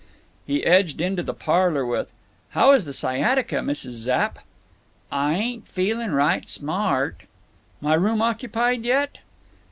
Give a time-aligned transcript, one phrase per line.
[0.47, 2.11] He edged into the parlor with,
[2.57, 3.91] "How is the sciatica, Mrs.
[3.91, 4.39] Zapp?"
[5.11, 7.25] "Ah ain't feeling right smart."
[7.81, 9.19] "My room occupied yet?"